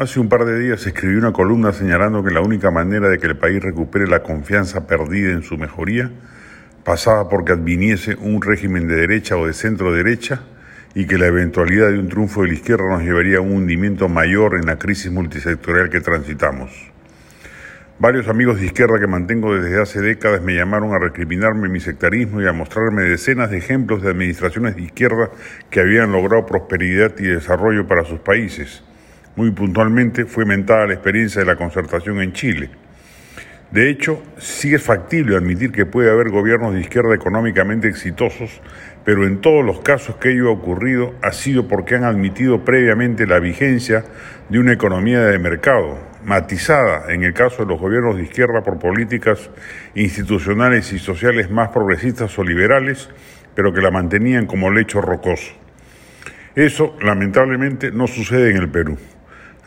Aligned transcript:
Hace 0.00 0.18
un 0.18 0.30
par 0.30 0.46
de 0.46 0.58
días 0.58 0.86
escribí 0.86 1.16
una 1.16 1.34
columna 1.34 1.74
señalando 1.74 2.24
que 2.24 2.30
la 2.30 2.40
única 2.40 2.70
manera 2.70 3.10
de 3.10 3.18
que 3.18 3.26
el 3.26 3.36
país 3.36 3.62
recupere 3.62 4.06
la 4.06 4.22
confianza 4.22 4.86
perdida 4.86 5.30
en 5.30 5.42
su 5.42 5.58
mejoría 5.58 6.10
pasaba 6.84 7.28
por 7.28 7.44
que 7.44 7.52
adviniese 7.52 8.14
un 8.14 8.40
régimen 8.40 8.88
de 8.88 8.94
derecha 8.94 9.36
o 9.36 9.46
de 9.46 9.52
centro 9.52 9.92
derecha 9.92 10.40
y 10.94 11.06
que 11.06 11.18
la 11.18 11.26
eventualidad 11.26 11.90
de 11.90 11.98
un 11.98 12.08
triunfo 12.08 12.40
de 12.40 12.48
la 12.48 12.54
izquierda 12.54 12.84
nos 12.88 13.02
llevaría 13.02 13.36
a 13.36 13.40
un 13.42 13.52
hundimiento 13.52 14.08
mayor 14.08 14.54
en 14.54 14.64
la 14.64 14.78
crisis 14.78 15.12
multisectorial 15.12 15.90
que 15.90 16.00
transitamos. 16.00 16.70
Varios 17.98 18.26
amigos 18.28 18.58
de 18.58 18.64
izquierda 18.64 18.98
que 18.98 19.06
mantengo 19.06 19.54
desde 19.54 19.82
hace 19.82 20.00
décadas 20.00 20.40
me 20.40 20.54
llamaron 20.54 20.94
a 20.94 20.98
recriminarme 20.98 21.68
mi 21.68 21.78
sectarismo 21.78 22.40
y 22.40 22.46
a 22.46 22.54
mostrarme 22.54 23.02
decenas 23.02 23.50
de 23.50 23.58
ejemplos 23.58 24.02
de 24.02 24.08
administraciones 24.08 24.76
de 24.76 24.82
izquierda 24.82 25.28
que 25.68 25.80
habían 25.80 26.10
logrado 26.10 26.46
prosperidad 26.46 27.12
y 27.18 27.24
desarrollo 27.24 27.86
para 27.86 28.04
sus 28.04 28.20
países 28.20 28.82
muy 29.40 29.52
puntualmente 29.52 30.26
fue 30.26 30.44
mentada 30.44 30.86
la 30.86 30.92
experiencia 30.92 31.40
de 31.40 31.46
la 31.46 31.56
concertación 31.56 32.20
en 32.20 32.34
Chile. 32.34 32.68
De 33.70 33.88
hecho, 33.88 34.22
sí 34.36 34.74
es 34.74 34.82
factible 34.82 35.34
admitir 35.34 35.72
que 35.72 35.86
puede 35.86 36.10
haber 36.10 36.28
gobiernos 36.28 36.74
de 36.74 36.80
izquierda 36.80 37.14
económicamente 37.14 37.88
exitosos, 37.88 38.60
pero 39.02 39.26
en 39.26 39.40
todos 39.40 39.64
los 39.64 39.80
casos 39.80 40.16
que 40.16 40.32
ello 40.32 40.50
ha 40.50 40.52
ocurrido 40.52 41.14
ha 41.22 41.32
sido 41.32 41.66
porque 41.68 41.94
han 41.94 42.04
admitido 42.04 42.66
previamente 42.66 43.26
la 43.26 43.40
vigencia 43.40 44.04
de 44.50 44.58
una 44.58 44.74
economía 44.74 45.24
de 45.24 45.38
mercado, 45.38 45.98
matizada 46.22 47.10
en 47.10 47.24
el 47.24 47.32
caso 47.32 47.62
de 47.62 47.70
los 47.70 47.80
gobiernos 47.80 48.16
de 48.16 48.24
izquierda 48.24 48.60
por 48.62 48.78
políticas 48.78 49.48
institucionales 49.94 50.92
y 50.92 50.98
sociales 50.98 51.50
más 51.50 51.70
progresistas 51.70 52.38
o 52.38 52.44
liberales, 52.44 53.08
pero 53.54 53.72
que 53.72 53.80
la 53.80 53.90
mantenían 53.90 54.44
como 54.44 54.70
lecho 54.70 55.00
rocoso. 55.00 55.54
Eso, 56.54 56.94
lamentablemente, 57.00 57.90
no 57.90 58.06
sucede 58.06 58.50
en 58.50 58.58
el 58.58 58.68
Perú. 58.68 58.98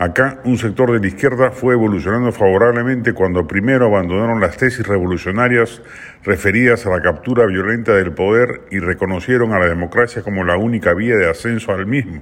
Acá 0.03 0.41
un 0.43 0.57
sector 0.57 0.91
de 0.91 0.99
la 0.99 1.07
izquierda 1.07 1.51
fue 1.51 1.75
evolucionando 1.75 2.33
favorablemente 2.33 3.13
cuando 3.13 3.47
primero 3.47 3.85
abandonaron 3.85 4.41
las 4.41 4.57
tesis 4.57 4.85
revolucionarias 4.85 5.81
referidas 6.25 6.85
a 6.85 6.89
la 6.89 7.01
captura 7.01 7.45
violenta 7.45 7.93
del 7.93 8.11
poder 8.11 8.63
y 8.69 8.79
reconocieron 8.79 9.53
a 9.53 9.59
la 9.59 9.67
democracia 9.67 10.21
como 10.21 10.43
la 10.43 10.57
única 10.57 10.93
vía 10.93 11.15
de 11.15 11.29
ascenso 11.29 11.71
al 11.71 11.85
mismo. 11.87 12.21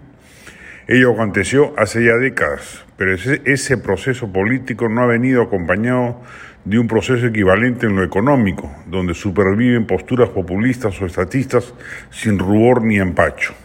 Ello 0.87 1.13
aconteció 1.13 1.73
hace 1.75 2.05
ya 2.05 2.17
décadas, 2.17 2.85
pero 2.97 3.15
ese, 3.15 3.41
ese 3.45 3.79
proceso 3.79 4.31
político 4.31 4.87
no 4.87 5.01
ha 5.01 5.07
venido 5.07 5.41
acompañado 5.41 6.21
de 6.63 6.77
un 6.77 6.87
proceso 6.87 7.25
equivalente 7.25 7.87
en 7.87 7.95
lo 7.95 8.03
económico, 8.03 8.71
donde 8.85 9.15
superviven 9.15 9.87
posturas 9.87 10.29
populistas 10.29 11.01
o 11.01 11.07
estatistas 11.07 11.73
sin 12.11 12.37
rubor 12.37 12.83
ni 12.83 12.99
empacho. 12.99 13.55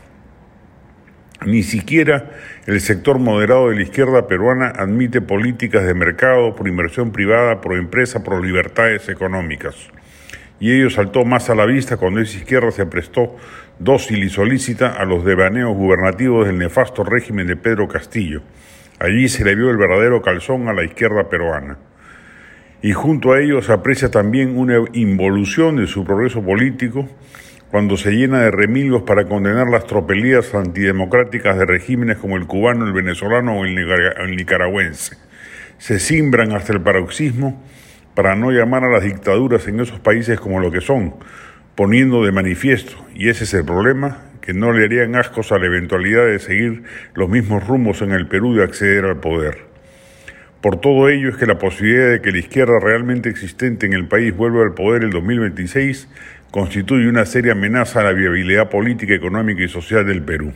Ni 1.44 1.62
siquiera 1.62 2.30
el 2.66 2.80
sector 2.80 3.18
moderado 3.18 3.68
de 3.68 3.76
la 3.76 3.82
izquierda 3.82 4.26
peruana 4.26 4.72
admite 4.74 5.20
políticas 5.20 5.84
de 5.84 5.94
mercado, 5.94 6.54
por 6.54 6.66
inversión 6.66 7.12
privada, 7.12 7.60
pro 7.60 7.76
empresa, 7.76 8.24
pro 8.24 8.42
libertades 8.42 9.08
económicas. 9.08 9.90
Y 10.58 10.72
ello 10.72 10.88
saltó 10.88 11.24
más 11.26 11.50
a 11.50 11.54
la 11.54 11.66
vista 11.66 11.98
cuando 11.98 12.20
esa 12.20 12.38
izquierda 12.38 12.70
se 12.70 12.86
prestó 12.86 13.36
dócil 13.78 14.24
y 14.24 14.30
solícita 14.30 14.92
a 14.92 15.04
los 15.04 15.24
devaneos 15.24 15.76
gubernativos 15.76 16.46
del 16.46 16.56
nefasto 16.56 17.04
régimen 17.04 17.46
de 17.46 17.56
Pedro 17.56 17.86
Castillo. 17.86 18.40
Allí 18.98 19.28
se 19.28 19.44
le 19.44 19.54
vio 19.54 19.68
el 19.70 19.76
verdadero 19.76 20.22
calzón 20.22 20.68
a 20.68 20.72
la 20.72 20.84
izquierda 20.84 21.28
peruana. 21.28 21.76
Y 22.80 22.92
junto 22.92 23.32
a 23.32 23.40
ello 23.40 23.60
se 23.60 23.72
aprecia 23.72 24.10
también 24.10 24.56
una 24.56 24.78
involución 24.94 25.76
de 25.76 25.86
su 25.86 26.04
progreso 26.04 26.42
político 26.42 27.06
cuando 27.76 27.98
se 27.98 28.12
llena 28.12 28.40
de 28.40 28.50
remilgos 28.50 29.02
para 29.02 29.26
condenar 29.26 29.68
las 29.68 29.86
tropelías 29.86 30.54
antidemocráticas 30.54 31.58
de 31.58 31.66
regímenes 31.66 32.16
como 32.16 32.38
el 32.38 32.46
cubano, 32.46 32.86
el 32.86 32.94
venezolano 32.94 33.60
o 33.60 33.66
el 33.66 34.34
nicaragüense. 34.34 35.18
Se 35.76 35.98
simbran 35.98 36.52
hasta 36.52 36.72
el 36.72 36.80
paroxismo 36.80 37.62
para 38.14 38.34
no 38.34 38.50
llamar 38.50 38.84
a 38.84 38.90
las 38.90 39.02
dictaduras 39.04 39.68
en 39.68 39.80
esos 39.80 40.00
países 40.00 40.40
como 40.40 40.58
lo 40.58 40.70
que 40.70 40.80
son, 40.80 41.16
poniendo 41.74 42.24
de 42.24 42.32
manifiesto, 42.32 42.96
y 43.14 43.28
ese 43.28 43.44
es 43.44 43.52
el 43.52 43.66
problema, 43.66 44.22
que 44.40 44.54
no 44.54 44.72
le 44.72 44.86
harían 44.86 45.14
ascos 45.14 45.52
a 45.52 45.58
la 45.58 45.66
eventualidad 45.66 46.24
de 46.24 46.38
seguir 46.38 46.84
los 47.12 47.28
mismos 47.28 47.66
rumbos 47.66 48.00
en 48.00 48.12
el 48.12 48.26
Perú 48.26 48.54
de 48.54 48.64
acceder 48.64 49.04
al 49.04 49.20
poder. 49.20 49.66
Por 50.62 50.80
todo 50.80 51.10
ello 51.10 51.28
es 51.28 51.36
que 51.36 51.44
la 51.44 51.58
posibilidad 51.58 52.10
de 52.10 52.22
que 52.22 52.32
la 52.32 52.38
izquierda 52.38 52.80
realmente 52.82 53.28
existente 53.28 53.84
en 53.84 53.92
el 53.92 54.08
país 54.08 54.34
vuelva 54.34 54.62
al 54.62 54.72
poder 54.72 55.04
el 55.04 55.10
2026 55.10 56.08
constituye 56.56 57.06
una 57.06 57.26
seria 57.26 57.52
amenaza 57.52 58.00
a 58.00 58.04
la 58.04 58.12
viabilidad 58.12 58.70
política, 58.70 59.12
económica 59.12 59.62
y 59.62 59.68
social 59.68 60.06
del 60.06 60.22
Perú. 60.24 60.54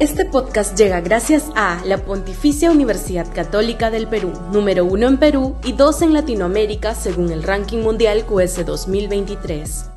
Este 0.00 0.24
podcast 0.24 0.76
llega 0.76 1.00
gracias 1.02 1.52
a 1.54 1.80
la 1.84 1.98
Pontificia 1.98 2.72
Universidad 2.72 3.32
Católica 3.32 3.92
del 3.92 4.08
Perú, 4.08 4.32
número 4.50 4.84
uno 4.84 5.06
en 5.06 5.18
Perú 5.18 5.54
y 5.62 5.72
dos 5.72 6.02
en 6.02 6.14
Latinoamérica 6.14 6.96
según 6.96 7.30
el 7.30 7.44
ranking 7.44 7.78
mundial 7.78 8.24
QS 8.26 8.66
2023. 8.66 9.88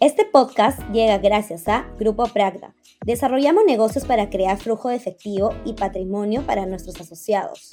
Este 0.00 0.24
podcast 0.24 0.80
llega 0.92 1.18
gracias 1.18 1.68
a 1.68 1.84
Grupo 1.98 2.26
Pragda. 2.28 2.74
Desarrollamos 3.04 3.64
negocios 3.66 4.06
para 4.06 4.30
crear 4.30 4.56
flujo 4.56 4.88
de 4.88 4.96
efectivo 4.96 5.54
y 5.66 5.74
patrimonio 5.74 6.40
para 6.46 6.64
nuestros 6.64 6.98
asociados. 7.02 7.68